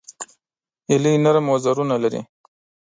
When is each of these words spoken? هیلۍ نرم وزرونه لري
هیلۍ 0.89 1.15
نرم 1.23 1.45
وزرونه 1.53 1.95
لري 2.03 2.21